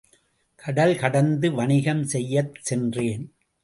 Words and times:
கடல் 0.55 0.95
கடந்து 0.95 1.51
வணிகம் 1.51 2.03
செய்யச் 2.03 2.57
சென்றேன். 2.61 3.25